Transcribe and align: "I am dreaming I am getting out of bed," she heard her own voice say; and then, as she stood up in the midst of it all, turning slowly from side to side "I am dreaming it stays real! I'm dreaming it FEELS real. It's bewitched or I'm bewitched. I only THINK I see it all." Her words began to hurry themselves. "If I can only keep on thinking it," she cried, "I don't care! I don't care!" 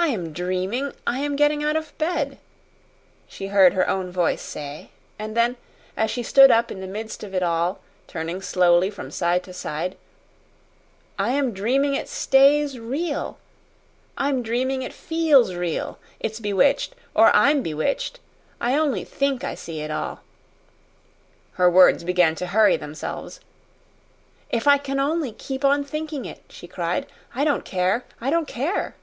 "I 0.00 0.06
am 0.10 0.32
dreaming 0.32 0.94
I 1.08 1.18
am 1.18 1.34
getting 1.34 1.64
out 1.64 1.74
of 1.74 1.96
bed," 1.98 2.38
she 3.26 3.48
heard 3.48 3.72
her 3.74 3.90
own 3.90 4.12
voice 4.12 4.40
say; 4.40 4.90
and 5.18 5.36
then, 5.36 5.56
as 5.96 6.08
she 6.12 6.22
stood 6.22 6.52
up 6.52 6.70
in 6.70 6.80
the 6.80 6.86
midst 6.86 7.24
of 7.24 7.34
it 7.34 7.42
all, 7.42 7.80
turning 8.06 8.40
slowly 8.40 8.90
from 8.90 9.10
side 9.10 9.42
to 9.42 9.52
side 9.52 9.96
"I 11.18 11.30
am 11.30 11.52
dreaming 11.52 11.94
it 11.96 12.08
stays 12.08 12.78
real! 12.78 13.38
I'm 14.16 14.40
dreaming 14.40 14.82
it 14.82 14.92
FEELS 14.92 15.54
real. 15.56 15.98
It's 16.20 16.38
bewitched 16.38 16.94
or 17.12 17.34
I'm 17.34 17.60
bewitched. 17.60 18.20
I 18.60 18.76
only 18.78 19.02
THINK 19.02 19.42
I 19.42 19.56
see 19.56 19.80
it 19.80 19.90
all." 19.90 20.20
Her 21.54 21.68
words 21.68 22.04
began 22.04 22.36
to 22.36 22.46
hurry 22.46 22.76
themselves. 22.76 23.40
"If 24.50 24.68
I 24.68 24.78
can 24.78 25.00
only 25.00 25.32
keep 25.32 25.64
on 25.64 25.82
thinking 25.84 26.24
it," 26.24 26.44
she 26.48 26.68
cried, 26.68 27.04
"I 27.34 27.42
don't 27.44 27.64
care! 27.64 28.04
I 28.20 28.30
don't 28.30 28.46
care!" 28.46 28.94